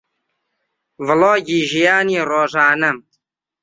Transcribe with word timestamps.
ڤڵۆگی 1.05 1.59
ژیانی 1.69 2.17
ڕۆژانەم 2.29 2.97